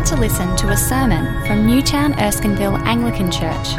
[0.00, 3.74] about to listen to a sermon from Newtown Erskineville Anglican Church.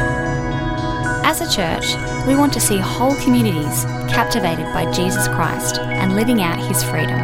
[1.24, 1.96] As a church,
[2.28, 7.18] we want to see whole communities captivated by Jesus Christ and living out his freedom.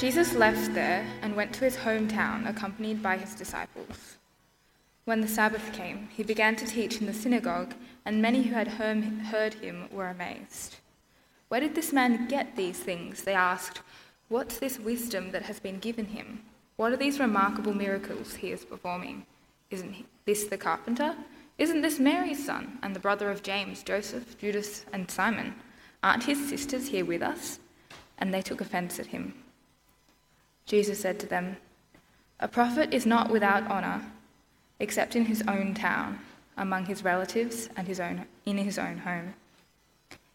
[0.00, 4.16] Jesus left there and went to his hometown accompanied by his disciples.
[5.04, 7.74] When the Sabbath came, he began to teach in the synagogue,
[8.06, 10.76] and many who had heard him were amazed.
[11.48, 13.22] Where did this man get these things?
[13.22, 13.82] They asked.
[14.28, 16.42] What's this wisdom that has been given him?
[16.76, 19.26] What are these remarkable miracles he is performing?
[19.70, 21.14] Isn't this the carpenter?
[21.58, 25.54] Isn't this Mary's son, and the brother of James, Joseph, Judas, and Simon?
[26.02, 27.60] Aren't his sisters here with us?
[28.18, 29.34] And they took offense at him.
[30.66, 31.58] Jesus said to them,
[32.40, 34.02] A prophet is not without honor,
[34.78, 36.18] except in his own town,
[36.56, 39.34] among his relatives, and his own, in his own home.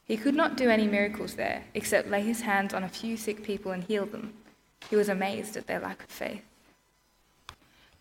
[0.06, 3.44] He could not do any miracles there, except lay his hands on a few sick
[3.44, 4.34] people and heal them.
[4.90, 6.44] He was amazed at their lack of faith.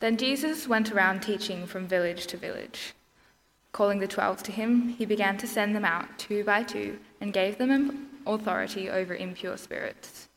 [0.01, 2.95] Then Jesus went around teaching from village to village.
[3.73, 7.33] Calling the twelve to him, he began to send them out two by two and
[7.33, 10.29] gave them authority over impure spirits.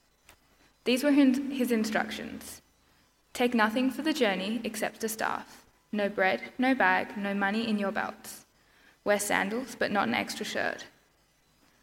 [0.84, 2.62] These were his instructions
[3.34, 5.61] Take nothing for the journey except a staff,
[5.92, 8.46] no bread, no bag, no money in your belts.
[9.04, 10.86] Wear sandals, but not an extra shirt.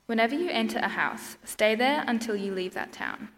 [0.07, 3.29] Whenever you enter a house, stay there until you leave that town.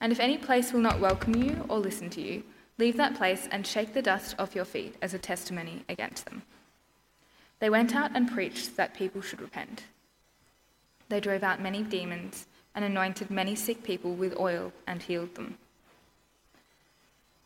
[0.00, 2.42] And if any place will not welcome you or listen to you,
[2.76, 6.42] leave that place and shake the dust off your feet as a testimony against them.
[7.60, 9.84] They went out and preached that people should repent.
[11.08, 15.56] They drove out many demons and anointed many sick people with oil and healed them.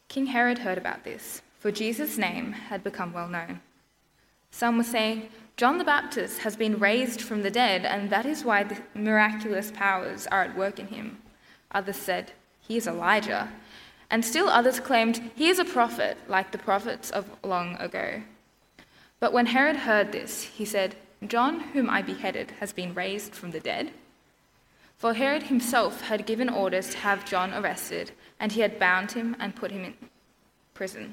[0.09, 3.61] King Herod heard about this, for Jesus' name had become well known.
[4.51, 5.29] Some were saying,
[5.59, 9.71] John the Baptist has been raised from the dead, and that is why the miraculous
[9.71, 11.19] powers are at work in him.
[11.73, 12.33] Others said,
[12.63, 13.53] He is Elijah.
[14.11, 18.23] And still others claimed, He is a prophet, like the prophets of long ago.
[19.21, 23.51] But when Herod heard this, he said, John, whom I beheaded, has been raised from
[23.51, 23.91] the dead.
[24.97, 29.37] For Herod himself had given orders to have John arrested, and he had bound him
[29.39, 29.95] and put him in
[30.73, 31.13] prison.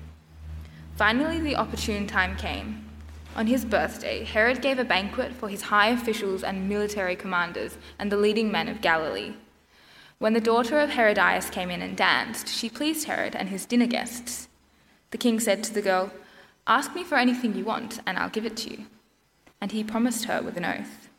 [1.01, 2.85] Finally, the opportune time came.
[3.35, 8.11] On his birthday, Herod gave a banquet for his high officials and military commanders and
[8.11, 9.33] the leading men of Galilee.
[10.19, 13.87] When the daughter of Herodias came in and danced, she pleased Herod and his dinner
[13.87, 14.47] guests.
[15.09, 16.11] The king said to the girl,
[16.67, 18.85] Ask me for anything you want, and I'll give it to you.
[19.59, 21.09] And he promised her with an oath.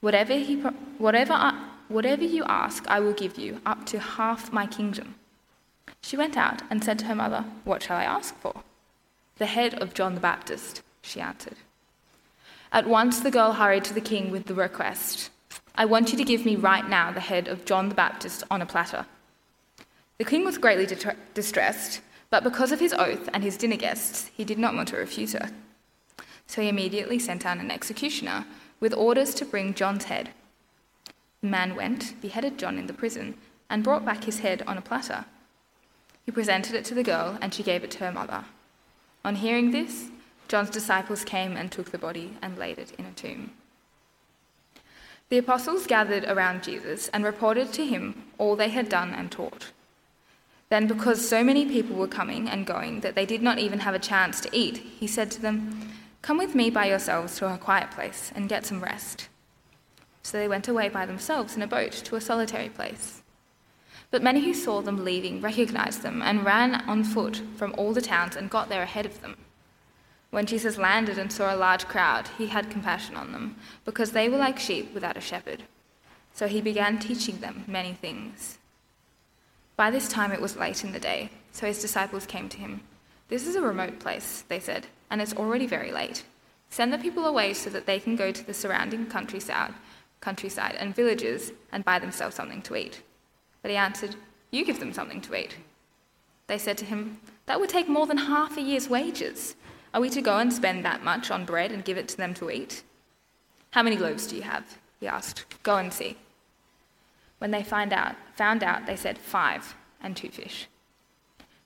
[0.00, 4.54] Whatever, he pro- whatever I, Whatever you ask, I will give you, up to half
[4.54, 5.16] my kingdom.
[6.00, 8.62] She went out and said to her mother, What shall I ask for?
[9.38, 11.56] The head of John the Baptist, she answered.
[12.70, 15.30] At once the girl hurried to the king with the request
[15.74, 18.60] I want you to give me right now the head of John the Baptist on
[18.60, 19.06] a platter.
[20.18, 20.86] The king was greatly
[21.32, 24.98] distressed, but because of his oath and his dinner guests, he did not want to
[24.98, 25.50] refuse her.
[26.46, 28.44] So he immediately sent out an executioner
[28.80, 30.30] with orders to bring John's head
[31.42, 33.34] the man went, beheaded John in the prison,
[33.68, 35.24] and brought back his head on a platter.
[36.24, 38.44] He presented it to the girl, and she gave it to her mother.
[39.24, 40.08] On hearing this,
[40.48, 43.52] John's disciples came and took the body and laid it in a tomb.
[45.28, 49.70] The apostles gathered around Jesus and reported to him all they had done and taught.
[50.68, 53.94] Then, because so many people were coming and going that they did not even have
[53.94, 55.90] a chance to eat, he said to them,
[56.20, 59.28] Come with me by yourselves to a quiet place and get some rest.
[60.22, 63.21] So they went away by themselves in a boat to a solitary place.
[64.12, 68.02] But many who saw them leaving recognized them and ran on foot from all the
[68.02, 69.36] towns and got there ahead of them.
[70.30, 73.56] When Jesus landed and saw a large crowd, he had compassion on them,
[73.86, 75.62] because they were like sheep without a shepherd.
[76.34, 78.58] So he began teaching them many things.
[79.76, 82.82] By this time it was late in the day, so his disciples came to him.
[83.28, 86.24] This is a remote place, they said, and it's already very late.
[86.68, 89.72] Send the people away so that they can go to the surrounding countryside
[90.20, 93.02] countryside and villages and buy themselves something to eat.
[93.62, 94.16] But he answered,
[94.50, 95.56] You give them something to eat.
[96.48, 99.54] They said to him, That would take more than half a year's wages.
[99.94, 102.34] Are we to go and spend that much on bread and give it to them
[102.34, 102.82] to eat?
[103.70, 104.78] How many loaves do you have?
[105.00, 105.44] He asked.
[105.62, 106.16] Go and see.
[107.38, 110.66] When they find out, found out, they said, Five and two fish.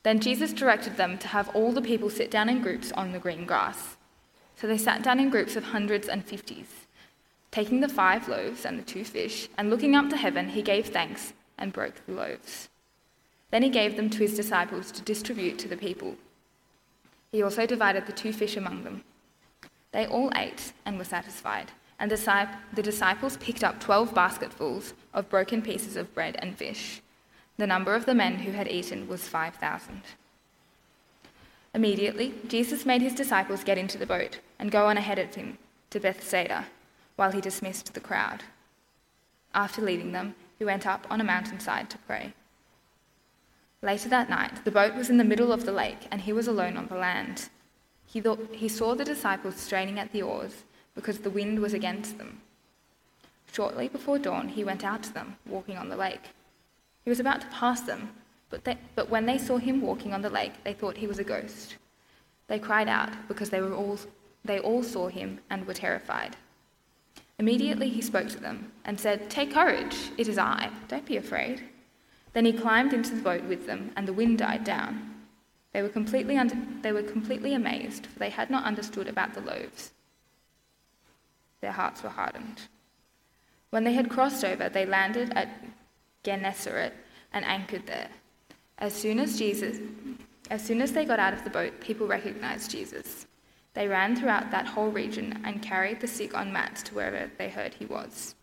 [0.02, 3.18] Then Jesus directed them to have all the people sit down in groups on the
[3.18, 3.96] green grass.
[4.54, 6.86] So they sat down in groups of hundreds and fifties.
[7.50, 10.86] Taking the five loaves and the two fish, and looking up to heaven, he gave
[10.86, 12.68] thanks and broke the loaves.
[13.50, 16.16] Then he gave them to his disciples to distribute to the people.
[17.32, 19.04] He also divided the two fish among them.
[19.92, 25.62] They all ate and were satisfied, and the disciples picked up twelve basketfuls of broken
[25.62, 27.00] pieces of bread and fish.
[27.56, 30.02] The number of the men who had eaten was 5,000.
[31.72, 35.56] Immediately, Jesus made his disciples get into the boat and go on ahead of him
[35.90, 36.66] to Bethsaida
[37.16, 38.44] while he dismissed the crowd.
[39.54, 42.34] After leaving them, he went up on a mountainside to pray.
[43.82, 46.48] Later that night, the boat was in the middle of the lake, and he was
[46.48, 47.48] alone on the land.
[48.06, 50.64] He, thought, he saw the disciples straining at the oars
[50.94, 52.40] because the wind was against them.
[53.52, 56.30] Shortly before dawn, he went out to them, walking on the lake.
[57.04, 58.10] He was about to pass them,
[58.50, 61.18] but, they, but when they saw him walking on the lake, they thought he was
[61.18, 61.76] a ghost.
[62.48, 63.98] They cried out because they, were all,
[64.44, 66.36] they all saw him and were terrified.
[67.38, 71.62] Immediately he spoke to them and said, Take courage, it is I, don't be afraid.
[72.32, 75.14] Then he climbed into the boat with them, and the wind died down.
[75.72, 79.42] They were completely, un- they were completely amazed, for they had not understood about the
[79.42, 79.92] loaves.
[81.60, 82.62] Their hearts were hardened.
[83.70, 85.48] When they had crossed over, they landed at
[86.22, 86.92] Gennesaret
[87.32, 88.08] and anchored there.
[88.78, 89.78] As soon as Jesus,
[90.50, 93.26] as soon as they got out of the boat, people recognized Jesus.
[93.76, 97.50] They ran throughout that whole region and carried the sick on mats to wherever they
[97.50, 98.34] heard he was.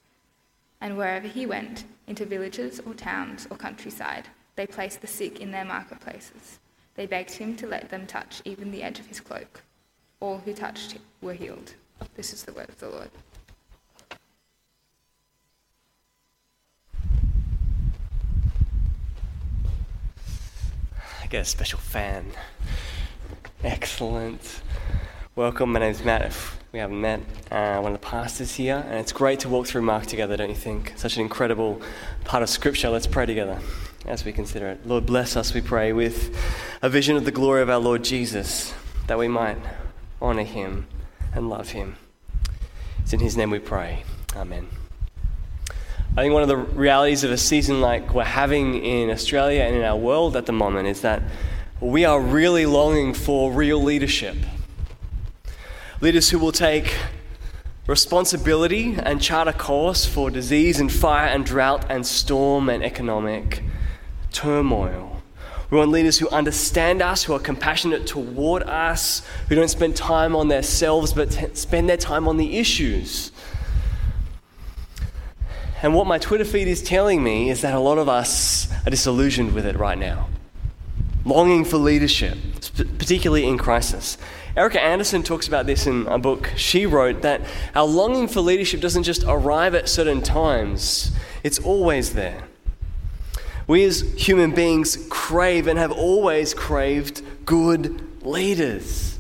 [0.80, 5.50] And wherever he went, into villages or towns or countryside, they placed the sick in
[5.50, 6.60] their marketplaces.
[6.94, 9.64] They begged him to let them touch even the edge of his cloak.
[10.20, 11.74] All who touched him were healed.
[12.14, 13.10] This is the word of the Lord.
[21.24, 22.24] I get a special fan.
[23.64, 24.62] Excellent.
[25.36, 26.22] Welcome, my name is Matt.
[26.22, 27.20] If we haven't met,
[27.50, 30.50] uh, one of the pastors here, and it's great to walk through Mark together, don't
[30.50, 30.94] you think?
[30.96, 31.82] Such an incredible
[32.24, 32.90] part of Scripture.
[32.90, 33.60] Let's pray together
[34.06, 34.86] as we consider it.
[34.86, 36.38] Lord, bless us, we pray, with
[36.84, 38.76] a vision of the glory of our Lord Jesus,
[39.08, 39.58] that we might
[40.22, 40.86] honour him
[41.34, 41.96] and love him.
[43.00, 44.04] It's in his name we pray.
[44.36, 44.68] Amen.
[46.16, 49.76] I think one of the realities of a season like we're having in Australia and
[49.78, 51.24] in our world at the moment is that
[51.82, 54.36] we are really longing for real leadership
[56.04, 56.98] Leaders who will take
[57.88, 63.64] responsibility and chart a course for disease and fire and drought and storm and economic
[64.34, 65.24] turmoil.
[65.70, 70.36] We want leaders who understand us, who are compassionate toward us, who don't spend time
[70.36, 73.32] on themselves but t- spend their time on the issues.
[75.82, 78.90] And what my Twitter feed is telling me is that a lot of us are
[78.90, 80.28] disillusioned with it right now,
[81.24, 82.38] longing for leadership,
[82.98, 84.18] particularly in crisis.
[84.56, 87.42] Erika Andersen talks about this in a book she wrote that
[87.74, 91.12] our longing for leadership doesn't just arrive at certain times,
[91.44, 92.44] it's always there.
[93.66, 99.18] We as human beings crave and have always craved good leaders.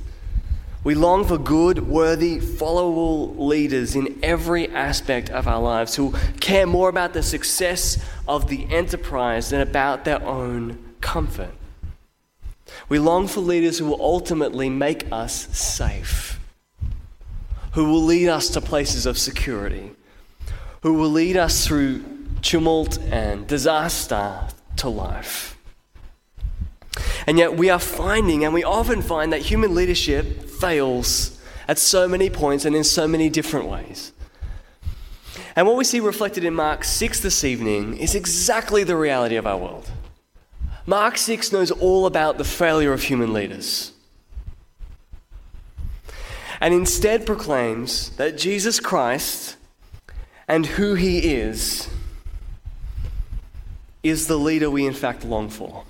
[0.83, 6.67] We long for good, worthy, followable leaders in every aspect of our lives who care
[6.67, 11.53] more about the success of the enterprise than about their own comfort.
[12.89, 16.39] We long for leaders who will ultimately make us safe,
[17.73, 19.91] who will lead us to places of security,
[20.81, 22.03] who will lead us through
[22.41, 25.57] tumult and disaster to life.
[27.25, 32.07] And yet, we are finding, and we often find, that human leadership fails at so
[32.07, 34.11] many points and in so many different ways.
[35.55, 39.47] And what we see reflected in Mark 6 this evening is exactly the reality of
[39.47, 39.89] our world.
[40.85, 43.93] Mark 6 knows all about the failure of human leaders
[46.63, 49.57] and instead proclaims that Jesus Christ
[50.47, 51.89] and who he is
[54.01, 55.83] is the leader we in fact long for.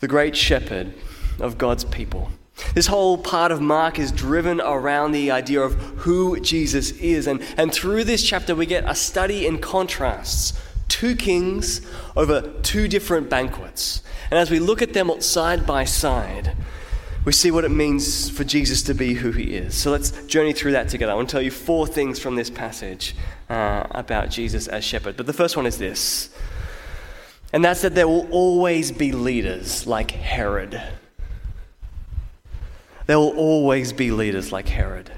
[0.00, 0.92] The great shepherd
[1.40, 2.30] of God's people.
[2.74, 7.26] This whole part of Mark is driven around the idea of who Jesus is.
[7.26, 10.52] And, and through this chapter, we get a study in contrasts
[10.94, 11.80] two kings
[12.16, 14.00] over two different banquets.
[14.30, 16.56] And as we look at them side by side,
[17.24, 19.74] we see what it means for Jesus to be who he is.
[19.74, 21.10] So let's journey through that together.
[21.10, 23.16] I want to tell you four things from this passage
[23.50, 25.16] uh, about Jesus as shepherd.
[25.16, 26.30] But the first one is this,
[27.52, 30.80] and that's that there will always be leaders like Herod.
[33.06, 35.10] There will always be leaders like Herod.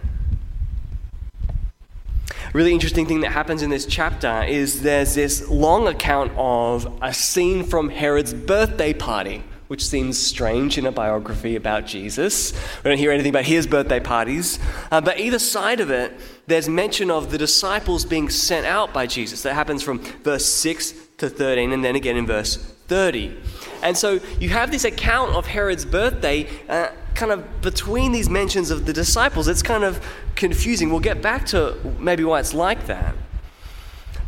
[2.57, 7.13] Really interesting thing that happens in this chapter is there's this long account of a
[7.13, 12.55] scene from Herod's birthday party, which seems strange in a biography about Jesus.
[12.83, 14.59] We don't hear anything about his birthday parties.
[14.91, 16.15] Uh, but either side of it,
[16.47, 19.43] there's mention of the disciples being sent out by Jesus.
[19.43, 23.37] That happens from verse 6 to 13, and then again in verse 30.
[23.83, 28.71] And so you have this account of Herod's birthday uh, kind of between these mentions
[28.71, 29.49] of the disciples.
[29.49, 30.05] It's kind of
[30.35, 30.91] confusing.
[30.91, 33.15] We'll get back to maybe why it's like that.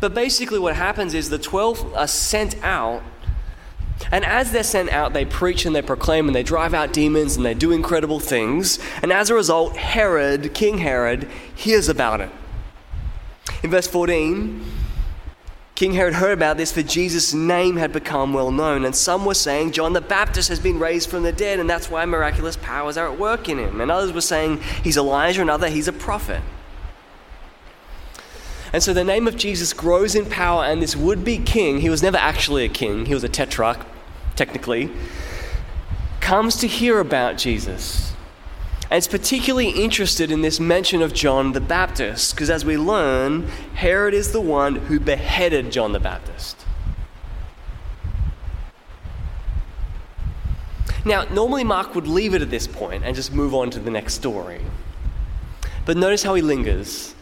[0.00, 3.02] But basically, what happens is the 12 are sent out.
[4.12, 7.36] And as they're sent out, they preach and they proclaim and they drive out demons
[7.36, 8.78] and they do incredible things.
[9.02, 12.30] And as a result, Herod, King Herod, hears about it.
[13.62, 14.64] In verse 14,
[15.78, 19.32] King Herod heard about this, for Jesus' name had become well known, and some were
[19.32, 22.96] saying John the Baptist has been raised from the dead, and that's why miraculous powers
[22.96, 23.80] are at work in him.
[23.80, 26.42] And others were saying he's Elijah, and others he's a prophet.
[28.72, 31.90] And so the name of Jesus grows in power, and this would be king, he
[31.90, 33.86] was never actually a king, he was a tetrarch,
[34.34, 34.90] technically,
[36.18, 38.14] comes to hear about Jesus
[38.90, 43.48] and it's particularly interested in this mention of John the Baptist, because as we learn,
[43.74, 46.64] Herod is the one who beheaded John the Baptist.
[51.04, 53.90] Now, normally Mark would leave it at this point and just move on to the
[53.90, 54.60] next story.
[55.84, 57.14] But notice how he lingers.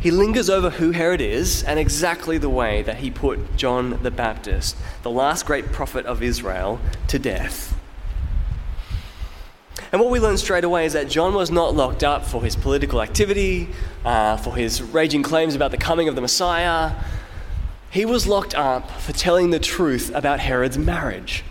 [0.00, 4.10] He lingers over who Herod is and exactly the way that he put John the
[4.10, 7.78] Baptist, the last great prophet of Israel, to death.
[9.92, 12.56] And what we learn straight away is that John was not locked up for his
[12.56, 13.68] political activity,
[14.06, 16.92] uh, for his raging claims about the coming of the Messiah.
[17.90, 21.44] He was locked up for telling the truth about Herod's marriage.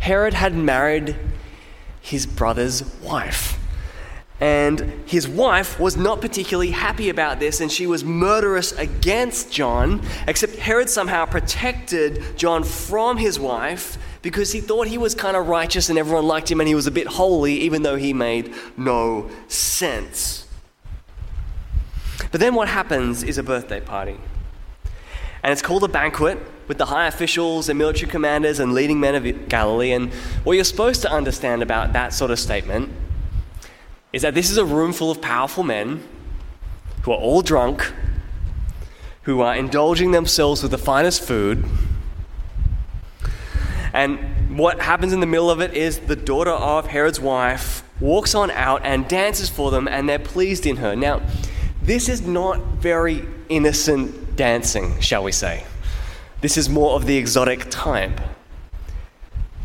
[0.00, 1.16] Herod had married
[2.02, 3.58] his brother's wife.
[4.38, 10.02] And his wife was not particularly happy about this, and she was murderous against John,
[10.26, 15.48] except Herod somehow protected John from his wife because he thought he was kind of
[15.48, 18.54] righteous and everyone liked him and he was a bit holy, even though he made
[18.76, 20.46] no sense.
[22.30, 24.18] But then what happens is a birthday party.
[25.42, 29.14] And it's called a banquet with the high officials and military commanders and leading men
[29.14, 29.92] of Galilee.
[29.92, 30.12] And
[30.44, 32.92] what you're supposed to understand about that sort of statement
[34.12, 36.02] is that this is a room full of powerful men
[37.02, 37.92] who are all drunk,
[39.22, 41.64] who are indulging themselves with the finest food
[44.00, 48.34] and what happens in the middle of it is the daughter of Herod's wife walks
[48.34, 50.96] on out and dances for them, and they're pleased in her.
[50.96, 51.20] Now,
[51.82, 55.64] this is not very innocent dancing, shall we say.
[56.40, 58.18] This is more of the exotic type.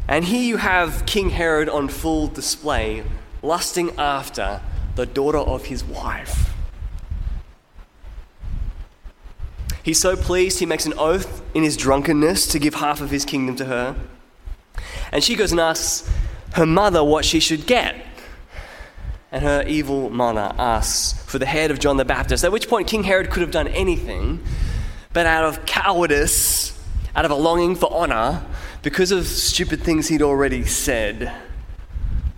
[0.09, 3.05] And here you have King Herod on full display,
[3.41, 4.59] lusting after
[4.95, 6.53] the daughter of his wife.
[9.81, 13.23] He's so pleased, he makes an oath in his drunkenness to give half of his
[13.23, 13.95] kingdom to her.
[15.15, 16.11] And she goes and asks
[16.55, 17.95] her mother what she should get.
[19.31, 22.89] And her evil mother asks for the head of John the Baptist, at which point
[22.89, 24.43] King Herod could have done anything,
[25.13, 26.77] but out of cowardice,
[27.15, 28.45] out of a longing for honor,
[28.81, 31.31] because of stupid things he'd already said,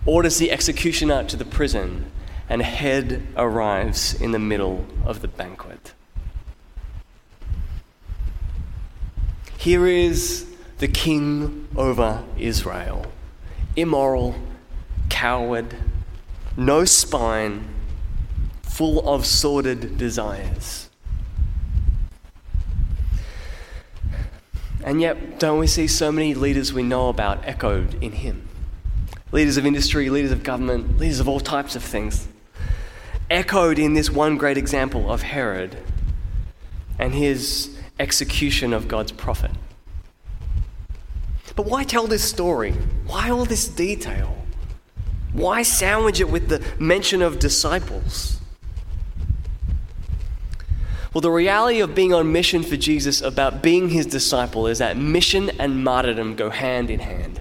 [0.06, 2.08] orders the executioner to the prison,
[2.48, 5.94] and head arrives in the middle of the banquet.
[9.56, 10.47] Here is
[10.78, 13.06] the king over Israel.
[13.76, 14.34] Immoral,
[15.08, 15.76] coward,
[16.56, 17.68] no spine,
[18.62, 20.88] full of sordid desires.
[24.84, 28.48] And yet, don't we see so many leaders we know about echoed in him?
[29.32, 32.28] Leaders of industry, leaders of government, leaders of all types of things.
[33.28, 35.76] Echoed in this one great example of Herod
[36.98, 39.50] and his execution of God's prophet.
[41.58, 42.70] But why tell this story?
[43.08, 44.36] Why all this detail?
[45.32, 48.38] Why sandwich it with the mention of disciples?
[51.12, 54.96] Well, the reality of being on mission for Jesus about being his disciple is that
[54.96, 57.40] mission and martyrdom go hand in hand.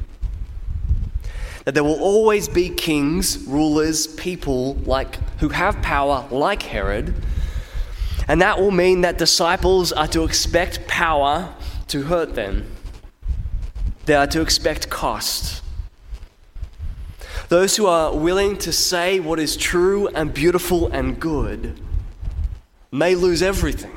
[1.65, 7.13] That there will always be kings, rulers, people like who have power like Herod.
[8.27, 11.53] And that will mean that disciples are to expect power
[11.89, 12.65] to hurt them.
[14.07, 15.61] They are to expect cost.
[17.49, 21.77] Those who are willing to say what is true and beautiful and good
[22.89, 23.91] may lose everything.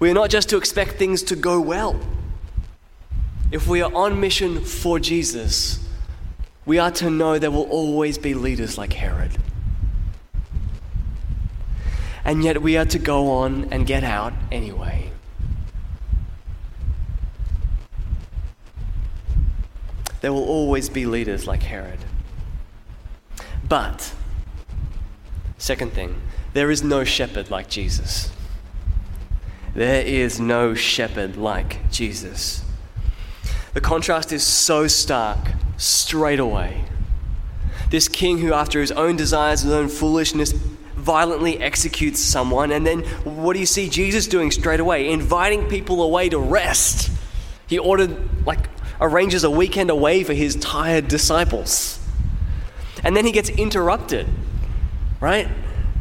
[0.00, 2.00] We are not just to expect things to go well.
[3.52, 5.78] If we are on mission for Jesus,
[6.66, 9.30] we are to know there will always be leaders like Herod.
[12.24, 15.11] And yet we are to go on and get out anyway.
[20.22, 21.98] There will always be leaders like Herod.
[23.68, 24.14] But,
[25.58, 26.20] second thing,
[26.54, 28.32] there is no shepherd like Jesus.
[29.74, 32.64] There is no shepherd like Jesus.
[33.74, 35.38] The contrast is so stark
[35.76, 36.84] straight away.
[37.90, 40.52] This king who, after his own desires, his own foolishness,
[40.94, 45.10] violently executes someone, and then what do you see Jesus doing straight away?
[45.10, 47.10] Inviting people away to rest.
[47.66, 48.68] He ordered, like,
[49.02, 51.98] arranges a weekend away for his tired disciples.
[53.04, 54.28] And then he gets interrupted,
[55.20, 55.48] right?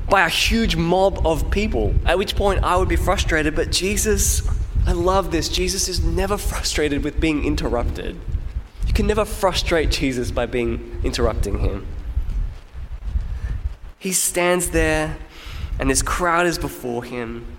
[0.08, 1.96] By a huge mob of people.
[2.06, 4.48] At which point I would be frustrated, but Jesus,
[4.86, 5.50] I love this.
[5.50, 8.20] Jesus is never frustrated with being interrupted.
[8.88, 11.88] You can never frustrate Jesus by being interrupting him.
[13.98, 15.18] He stands there,
[15.80, 17.58] and this crowd is before him,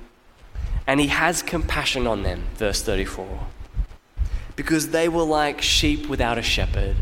[0.86, 3.40] and he has compassion on them, verse 34
[4.56, 6.96] because they were like sheep without a shepherd.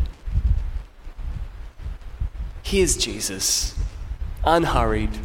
[2.63, 3.75] Here's Jesus,
[4.45, 5.19] unhurried,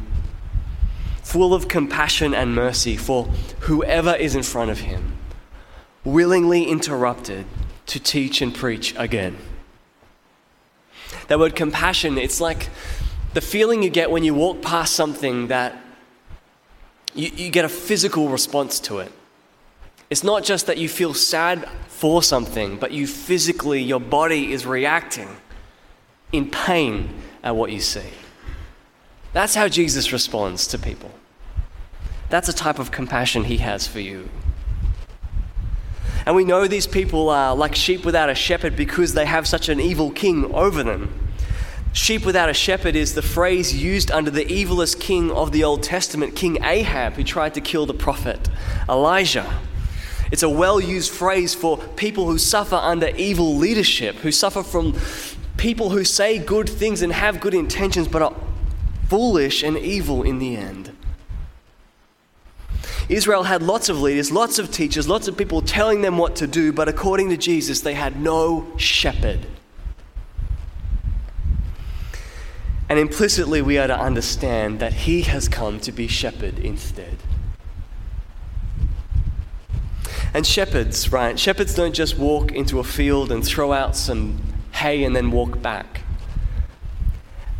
[1.23, 3.25] full of compassion and mercy for
[3.61, 5.17] whoever is in front of him,
[6.03, 7.45] willingly interrupted
[7.87, 9.37] to teach and preach again.
[11.27, 12.69] That word compassion, it's like
[13.33, 15.77] the feeling you get when you walk past something that
[17.13, 19.11] you, you get a physical response to it.
[20.09, 24.65] It's not just that you feel sad for something, but you physically, your body is
[24.65, 25.29] reacting
[26.31, 27.09] in pain
[27.43, 28.09] at what you see.
[29.33, 31.11] That's how Jesus responds to people.
[32.29, 34.29] That's a type of compassion he has for you.
[36.25, 39.69] And we know these people are like sheep without a shepherd because they have such
[39.69, 41.13] an evil king over them.
[41.93, 45.83] Sheep without a shepherd is the phrase used under the evilest king of the Old
[45.83, 48.49] Testament, King Ahab, who tried to kill the prophet
[48.89, 49.59] Elijah.
[50.35, 54.93] It's a well used phrase for people who suffer under evil leadership, who suffer from
[55.55, 58.35] people who say good things and have good intentions but are
[59.07, 60.93] foolish and evil in the end.
[63.07, 66.47] Israel had lots of leaders, lots of teachers, lots of people telling them what to
[66.47, 69.47] do, but according to Jesus, they had no shepherd.
[72.89, 77.19] And implicitly, we are to understand that he has come to be shepherd instead.
[80.35, 81.39] And shepherds, right?
[81.39, 84.37] Shepherds don't just walk into a field and throw out some
[84.73, 86.01] hay and then walk back.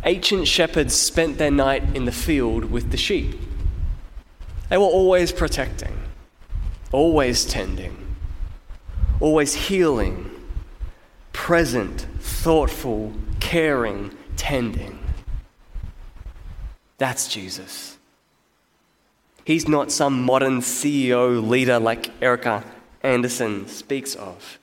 [0.04, 3.34] Ancient shepherds spent their night in the field with the sheep.
[4.68, 5.98] They were always protecting,
[6.92, 7.96] always tending,
[9.20, 10.30] always healing,
[11.32, 14.98] present, thoughtful, caring, tending.
[16.98, 17.95] That's Jesus.
[19.46, 22.64] He's not some modern CEO leader like Erika
[23.04, 24.58] Andersen speaks of.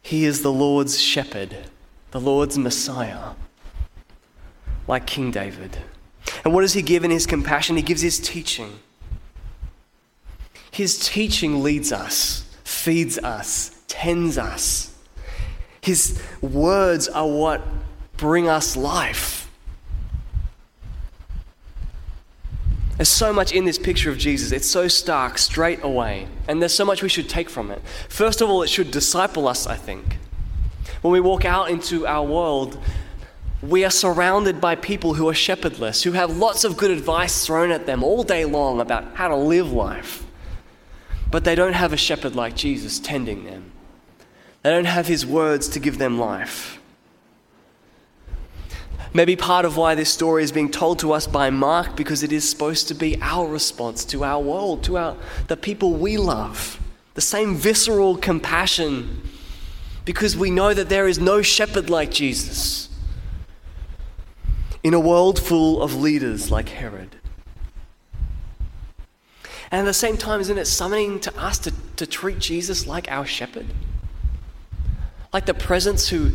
[0.00, 1.56] He is the Lord's shepherd,
[2.12, 3.30] the Lord's Messiah,
[4.86, 5.76] like King David.
[6.44, 7.74] And what does he give in his compassion?
[7.74, 8.78] He gives his teaching.
[10.70, 14.96] His teaching leads us, feeds us, tends us.
[15.80, 17.60] His words are what
[18.16, 19.41] bring us life.
[23.02, 24.52] There's so much in this picture of Jesus.
[24.52, 26.28] It's so stark straight away.
[26.46, 27.82] And there's so much we should take from it.
[28.08, 30.18] First of all, it should disciple us, I think.
[31.00, 32.78] When we walk out into our world,
[33.60, 37.72] we are surrounded by people who are shepherdless, who have lots of good advice thrown
[37.72, 40.24] at them all day long about how to live life.
[41.28, 43.72] But they don't have a shepherd like Jesus tending them,
[44.62, 46.80] they don't have his words to give them life.
[49.14, 52.32] Maybe part of why this story is being told to us by Mark because it
[52.32, 55.16] is supposed to be our response to our world, to our,
[55.48, 56.80] the people we love.
[57.14, 59.28] The same visceral compassion
[60.06, 62.88] because we know that there is no shepherd like Jesus
[64.82, 67.16] in a world full of leaders like Herod.
[69.70, 73.10] And at the same time, isn't it summoning to us to, to treat Jesus like
[73.10, 73.66] our shepherd?
[75.32, 76.32] Like the presence who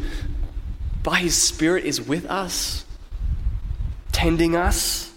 [1.08, 2.84] by His Spirit is with us,
[4.12, 5.14] tending us,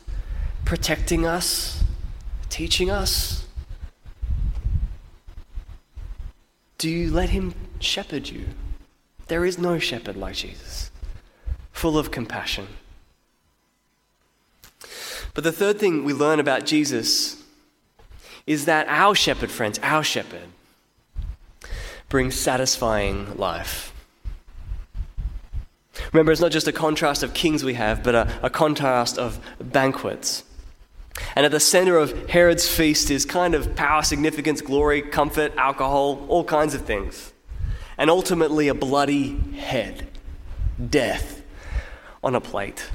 [0.64, 1.83] protecting us,
[2.48, 3.44] teaching us?
[6.79, 8.46] Do you let Him shepherd you?
[9.26, 10.92] There is no shepherd like Jesus,
[11.72, 12.68] full of compassion.
[15.35, 17.42] But the third thing we learn about Jesus
[18.46, 20.50] is that our shepherd, friends, our shepherd,
[22.09, 23.92] brings satisfying life.
[26.12, 29.40] Remember, it's not just a contrast of kings we have, but a, a contrast of
[29.60, 30.44] banquets.
[31.36, 36.24] And at the center of Herod's feast is kind of power, significance, glory, comfort, alcohol,
[36.28, 37.32] all kinds of things.
[37.98, 40.08] And ultimately, a bloody head,
[40.88, 41.42] death
[42.22, 42.90] on a plate.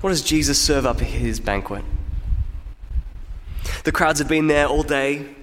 [0.00, 1.84] What does Jesus serve up at his banquet?
[3.84, 5.34] The crowds have been there all day.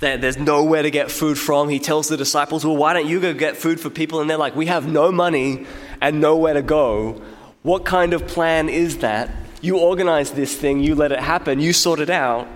[0.00, 1.68] There's nowhere to get food from.
[1.68, 4.20] He tells the disciples, Well, why don't you go get food for people?
[4.20, 5.66] And they're like, We have no money
[6.00, 7.20] and nowhere to go.
[7.62, 9.30] What kind of plan is that?
[9.60, 12.48] You organize this thing, you let it happen, you sort it out.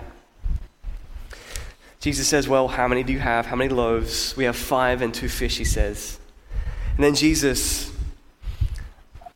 [1.99, 3.45] Jesus says, Well, how many do you have?
[3.45, 4.35] How many loaves?
[4.35, 6.19] We have five and two fish, he says.
[6.95, 7.91] And then Jesus,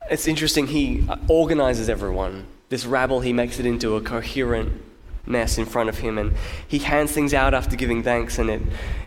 [0.09, 2.47] it's interesting, he organizes everyone.
[2.69, 4.81] This rabble, he makes it into a coherent
[5.29, 6.17] mess in front of him.
[6.17, 6.33] And
[6.67, 8.61] he hands things out after giving thanks, and it,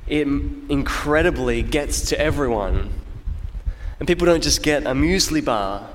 [0.06, 2.90] it incredibly gets to everyone.
[3.98, 5.88] And people don't just get a muesli bar,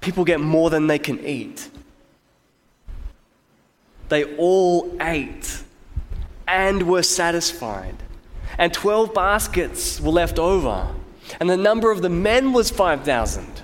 [0.00, 1.70] people get more than they can eat.
[4.08, 5.62] They all ate
[6.46, 7.96] and were satisfied.
[8.58, 10.94] And 12 baskets were left over.
[11.40, 13.62] And the number of the men was 5,000.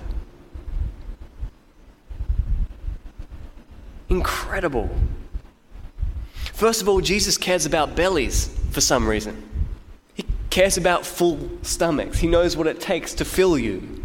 [4.11, 4.89] Incredible.
[6.51, 9.41] First of all, Jesus cares about bellies for some reason.
[10.13, 12.19] He cares about full stomachs.
[12.19, 14.03] He knows what it takes to fill you.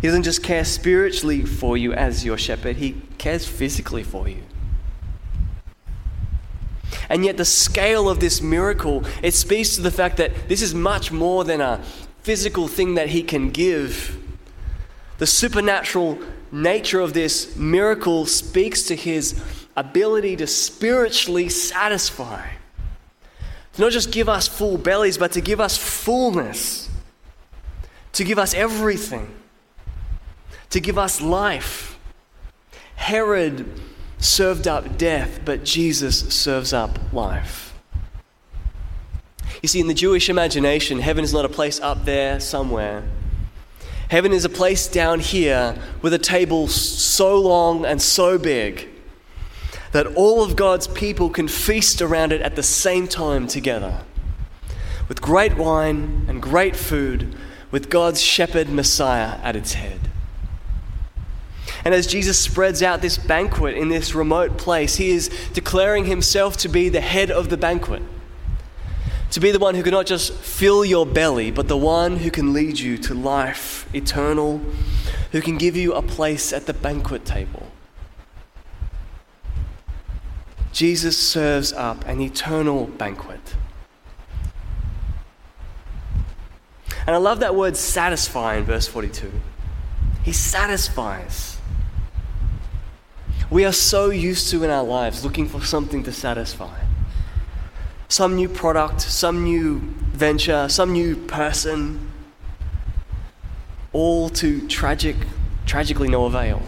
[0.00, 4.42] He doesn't just care spiritually for you as your shepherd, he cares physically for you.
[7.08, 10.74] And yet the scale of this miracle, it speaks to the fact that this is
[10.74, 11.82] much more than a
[12.22, 14.16] physical thing that he can give.
[15.18, 16.20] The supernatural
[16.54, 19.42] nature of this miracle speaks to his
[19.76, 22.48] ability to spiritually satisfy.
[23.74, 26.88] To not just give us full bellies, but to give us fullness,
[28.12, 29.34] to give us everything,
[30.70, 31.98] to give us life.
[32.94, 33.68] Herod
[34.18, 37.74] served up death, but Jesus serves up life.
[39.60, 43.02] You see, in the Jewish imagination, heaven is not a place up there somewhere.
[44.10, 48.88] Heaven is a place down here with a table so long and so big
[49.92, 54.02] that all of God's people can feast around it at the same time together.
[55.08, 57.34] With great wine and great food,
[57.70, 60.00] with God's shepherd Messiah at its head.
[61.84, 66.56] And as Jesus spreads out this banquet in this remote place, he is declaring himself
[66.58, 68.02] to be the head of the banquet
[69.34, 72.30] to be the one who can not just fill your belly, but the one who
[72.30, 74.60] can lead you to life eternal,
[75.32, 77.66] who can give you a place at the banquet table.
[80.70, 83.56] Jesus serves up an eternal banquet.
[87.04, 89.32] And I love that word satisfy in verse 42.
[90.22, 91.58] He satisfies.
[93.50, 96.84] We are so used to in our lives looking for something to satisfy
[98.14, 99.80] some new product, some new
[100.12, 102.12] venture, some new person,
[103.92, 105.16] all to tragic,
[105.66, 106.62] tragically no avail.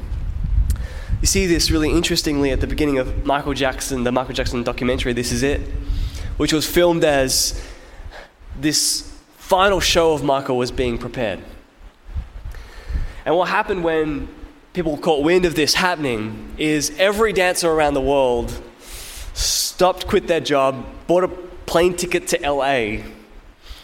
[1.20, 5.12] You see this really interestingly at the beginning of Michael Jackson, the Michael Jackson documentary,
[5.12, 5.61] This Is It,
[6.37, 7.64] which was filmed as
[8.59, 11.38] this final show of Michael was being prepared.
[13.24, 14.26] And what happened when
[14.72, 18.61] people caught wind of this happening is every dancer around the world
[19.37, 23.03] stopped, quit their job, bought a plane ticket to LA,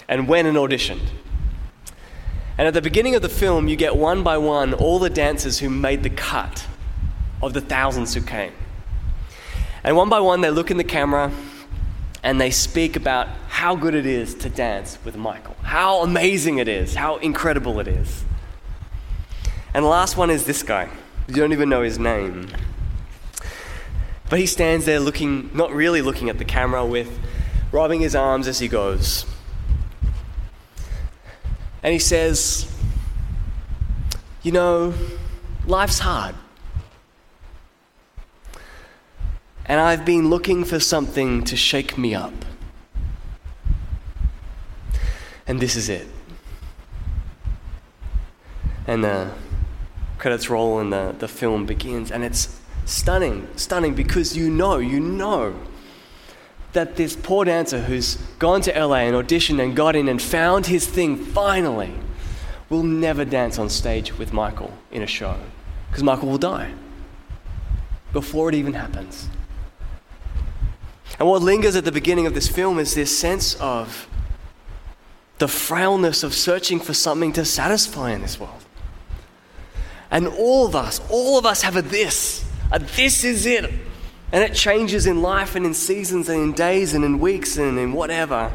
[0.09, 1.07] and went and auditioned.
[2.59, 5.59] And at the beginning of the film, you get one by one all the dancers
[5.59, 6.67] who made the cut
[7.43, 8.53] of the thousands who came.
[9.85, 11.33] And one by one, they look in the camera
[12.23, 16.69] and they speak about how good it is to dance with Michael, how amazing it
[16.69, 18.25] is, how incredible it is.
[19.75, 20.89] And the last one is this guy.
[21.27, 22.49] You don't even know his name.
[24.33, 27.19] But he stands there looking, not really looking at the camera, with
[27.71, 29.27] rubbing his arms as he goes.
[31.83, 32.75] And he says,
[34.43, 34.95] You know,
[35.67, 36.35] life's hard.
[39.67, 42.33] And I've been looking for something to shake me up.
[45.47, 46.09] And this is it.
[48.87, 49.31] And the
[50.17, 55.01] credits roll and the, the film begins, and it's Stunning, stunning because you know, you
[55.01, 55.55] know
[56.73, 60.67] that this poor dancer who's gone to LA and auditioned and got in and found
[60.67, 61.93] his thing finally
[62.71, 65.39] will never dance on stage with Michael in a show
[65.89, 66.73] because Michael will die
[68.13, 69.29] before it even happens.
[71.19, 74.09] And what lingers at the beginning of this film is this sense of
[75.39, 78.65] the frailness of searching for something to satisfy in this world.
[80.11, 82.45] And all of us, all of us have a this.
[82.81, 83.71] This is it.
[84.33, 87.79] And it changes in life and in seasons and in days and in weeks and
[87.79, 88.51] in whatever.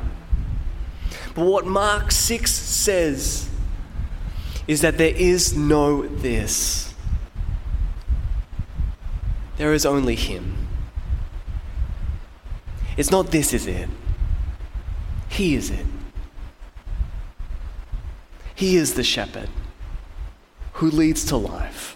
[1.35, 3.47] But what Mark 6 says
[4.67, 6.95] is that there is no this.
[9.57, 10.67] There is only Him.
[12.97, 13.87] It's not this is it.
[15.29, 15.85] He is it.
[18.55, 19.49] He is the shepherd
[20.73, 21.95] who leads to life,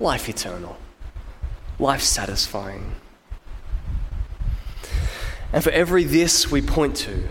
[0.00, 0.78] life eternal,
[1.78, 2.94] life satisfying.
[5.52, 7.28] And for every this we point to,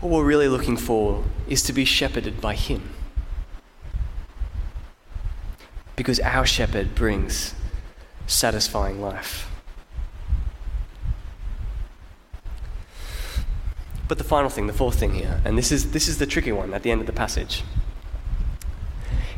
[0.00, 2.90] what we're really looking for is to be shepherded by Him.
[5.94, 7.54] Because our shepherd brings
[8.26, 9.48] satisfying life.
[14.08, 16.52] But the final thing, the fourth thing here, and this is, this is the tricky
[16.52, 17.62] one at the end of the passage,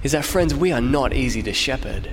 [0.03, 2.09] is that, friends, we are not easy to shepherd.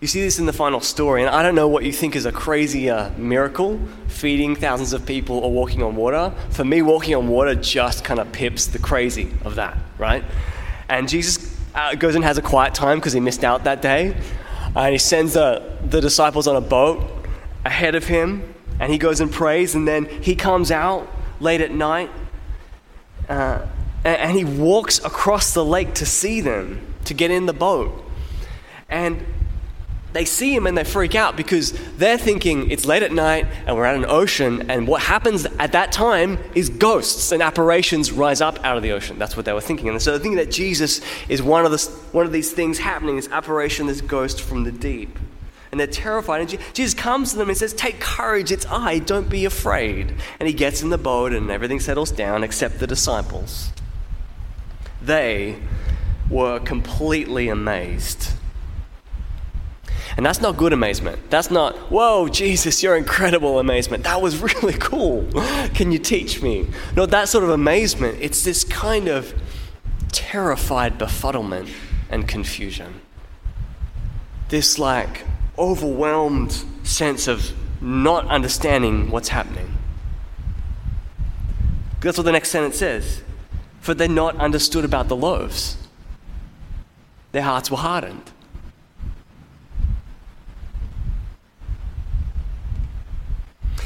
[0.00, 2.24] You see this in the final story, and I don't know what you think is
[2.24, 6.32] a crazier miracle feeding thousands of people or walking on water.
[6.50, 10.22] For me, walking on water just kind of pips the crazy of that, right?
[10.88, 14.16] And Jesus uh, goes and has a quiet time because he missed out that day.
[14.76, 17.02] And he sends the, the disciples on a boat
[17.64, 21.08] ahead of him and he goes and prays, and then he comes out
[21.40, 22.10] late at night
[23.28, 23.66] uh,
[24.04, 28.04] and, and he walks across the lake to see them, to get in the boat.
[28.88, 29.26] And
[30.12, 33.76] they see him and they freak out because they're thinking it's late at night and
[33.76, 38.40] we're at an ocean, and what happens at that time is ghosts and apparitions rise
[38.40, 39.18] up out of the ocean.
[39.18, 39.88] That's what they were thinking.
[39.88, 43.28] And so they're thinking that Jesus is one of, one of these things happening this
[43.28, 45.18] apparition, this ghost from the deep
[45.70, 46.40] and they're terrified.
[46.40, 50.14] And Jesus comes to them and says, Take courage, it's I, don't be afraid.
[50.40, 53.70] And he gets in the boat and everything settles down except the disciples.
[55.02, 55.60] They
[56.30, 58.32] were completely amazed.
[60.18, 61.30] And that's not good amazement.
[61.30, 64.02] That's not, whoa, Jesus, you're incredible amazement.
[64.02, 65.28] That was really cool.
[65.74, 66.66] Can you teach me?
[66.96, 69.32] No, that sort of amazement, it's this kind of
[70.10, 71.70] terrified befuddlement
[72.10, 73.00] and confusion.
[74.48, 75.24] This, like,
[75.56, 79.72] overwhelmed sense of not understanding what's happening.
[82.00, 83.22] That's what the next sentence says.
[83.80, 85.76] For they not understood about the loaves,
[87.30, 88.32] their hearts were hardened.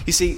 [0.06, 0.34] You see,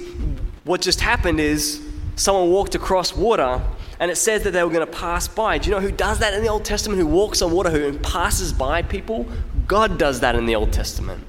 [0.63, 1.81] what just happened is
[2.15, 3.61] someone walked across water
[3.99, 5.57] and it says that they were going to pass by.
[5.57, 6.99] Do you know who does that in the Old Testament?
[6.99, 9.25] Who walks on water, who passes by people?
[9.67, 11.23] God does that in the Old Testament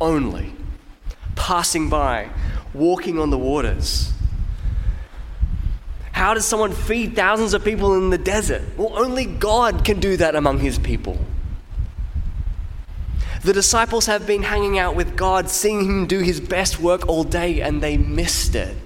[0.00, 0.54] only.
[1.36, 2.28] Passing by,
[2.74, 4.12] walking on the waters.
[6.12, 8.62] How does someone feed thousands of people in the desert?
[8.76, 11.18] Well, only God can do that among his people.
[13.42, 17.24] The disciples have been hanging out with God, seeing him do his best work all
[17.24, 18.76] day, and they missed it.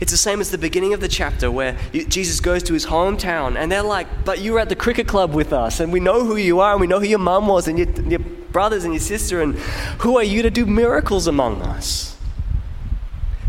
[0.00, 3.56] It's the same as the beginning of the chapter where Jesus goes to his hometown
[3.56, 6.24] and they're like, But you were at the cricket club with us and we know
[6.24, 8.94] who you are and we know who your mum was and your, your brothers and
[8.94, 9.56] your sister and
[9.98, 12.16] who are you to do miracles among us?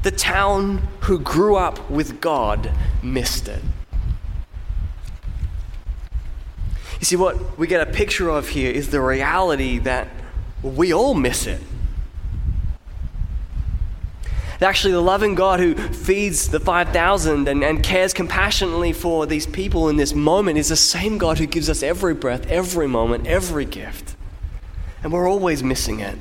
[0.03, 2.69] The town who grew up with God
[3.01, 3.61] missed it.
[7.01, 10.07] You see, what we get a picture of here is the reality that
[10.61, 11.59] we all miss it.
[14.61, 19.89] Actually, the loving God who feeds the 5,000 and, and cares compassionately for these people
[19.89, 23.65] in this moment is the same God who gives us every breath, every moment, every
[23.65, 24.15] gift.
[25.01, 26.15] And we're always missing it.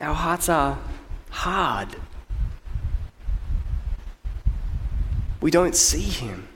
[0.00, 0.78] Our hearts are
[1.28, 1.94] hard.
[5.42, 6.48] We don't see Him.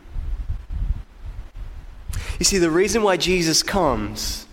[2.39, 4.47] You see, the reason why Jesus comes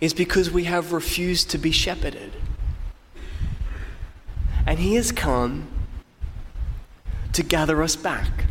[0.00, 2.32] is because we have refused to be shepherded.
[4.66, 5.68] And he has come
[7.32, 8.46] to gather us back.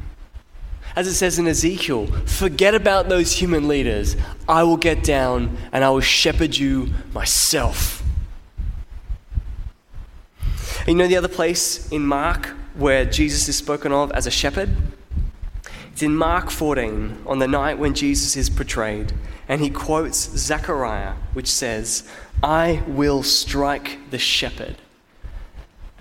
[0.95, 4.15] As it says in Ezekiel, forget about those human leaders.
[4.47, 8.03] I will get down and I will shepherd you myself.
[10.79, 14.31] And you know the other place in Mark where Jesus is spoken of as a
[14.31, 14.69] shepherd?
[16.03, 19.13] It's in Mark 14, on the night when Jesus is portrayed.
[19.47, 22.05] And he quotes Zechariah, which says,
[22.43, 24.75] I will strike the shepherd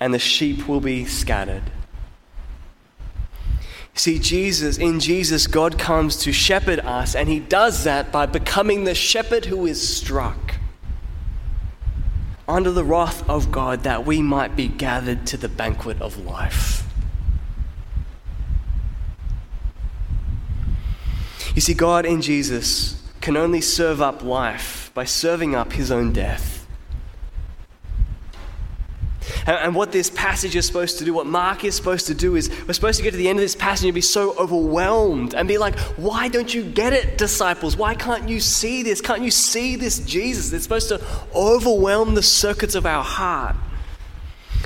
[0.01, 1.63] and the sheep will be scattered.
[3.95, 8.83] See, Jesus, in Jesus, God comes to shepherd us, and He does that by becoming
[8.83, 10.57] the shepherd who is struck.
[12.49, 16.92] under the wrath of God that we might be gathered to the banquet of life.
[21.55, 26.13] You see, God in Jesus can only serve up life by serving up his own
[26.13, 26.63] death.
[29.47, 32.49] And, what this passage is supposed to do, what Mark is supposed to do, is
[32.67, 35.49] we're supposed to get to the end of this passage and be so overwhelmed and
[35.49, 37.77] be like, why don't you get it, disciples?
[37.77, 39.01] Why can't you see this?
[39.01, 40.53] Can't you see this Jesus?
[40.53, 41.01] It's supposed to
[41.35, 43.57] overwhelm the circuits of our heart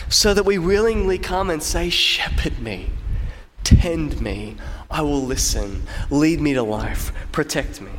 [0.08, 2.90] so that we willingly come and say, Shepherd me,
[3.64, 4.56] tend me,
[4.90, 7.90] I will listen, lead me to life, protect me.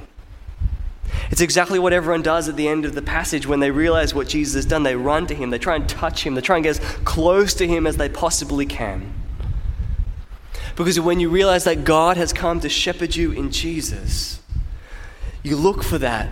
[1.29, 4.27] It's exactly what everyone does at the end of the passage when they realize what
[4.27, 4.83] Jesus has done.
[4.83, 7.53] They run to him, they try and touch him, they try and get as close
[7.55, 9.13] to him as they possibly can.
[10.75, 14.39] Because when you realize that God has come to shepherd you in Jesus,
[15.43, 16.29] you look for that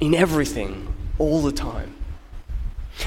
[0.00, 1.94] in everything all the time.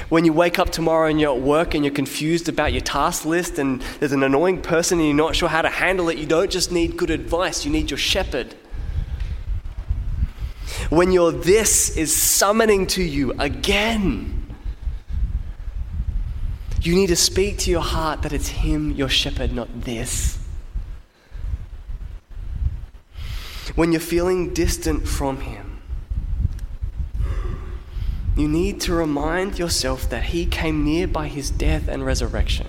[0.08, 3.24] When you wake up tomorrow and you're at work and you're confused about your task
[3.24, 6.26] list and there's an annoying person and you're not sure how to handle it, you
[6.26, 8.54] don't just need good advice, you need your shepherd.
[10.90, 14.44] When your this is summoning to you again,
[16.82, 20.38] you need to speak to your heart that it's Him, your shepherd, not this.
[23.74, 25.63] When you're feeling distant from Him,
[28.36, 32.68] you need to remind yourself that He came near by His death and resurrection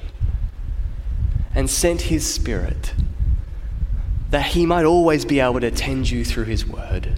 [1.53, 2.93] and sent His Spirit
[4.29, 7.17] that He might always be able to tend you through His Word.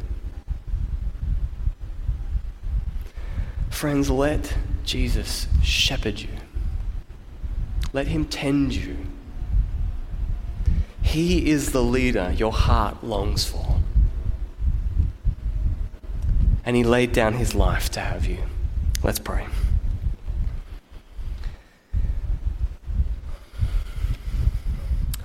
[3.69, 4.55] Friends, let
[4.85, 6.29] Jesus shepherd you.
[7.93, 8.97] Let him tend you.
[11.01, 13.79] He is the leader your heart longs for.
[16.67, 18.43] And he laid down his life to have you.
[19.01, 19.47] Let's pray.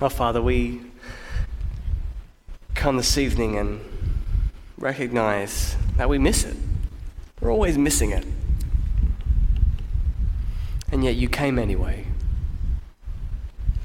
[0.01, 0.81] Our oh, Father, we
[2.73, 3.79] come this evening and
[4.79, 6.57] recognize that we miss it.
[7.39, 8.25] We're always missing it
[10.93, 12.05] and yet you came anyway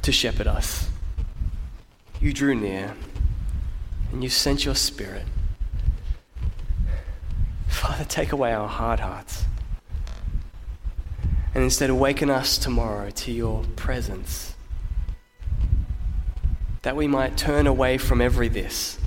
[0.02, 0.90] to shepherd us.
[2.20, 2.94] You drew near
[4.12, 5.24] and you sent your spirit.
[7.82, 9.44] Father, take away our hard hearts.
[11.54, 14.56] And instead, awaken us tomorrow to your presence.
[16.82, 18.98] That we might turn away from every this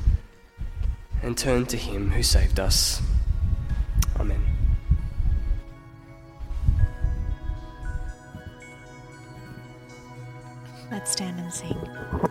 [1.21, 3.01] and turn to Him who saved us.
[4.17, 4.41] Amen.
[10.89, 12.30] Let's stand and sing.